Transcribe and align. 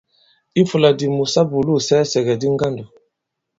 I 0.59 0.59
ifūla 0.67 0.91
di 0.99 1.07
mu, 1.15 1.23
sa 1.33 1.41
bùlu 1.49 1.73
isɛɛsɛ̀gɛ̀di 1.81 2.47
ŋgandò. 2.53 2.85